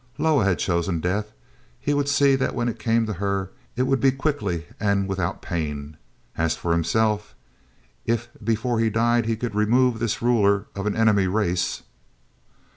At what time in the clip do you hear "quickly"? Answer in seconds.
4.11-4.65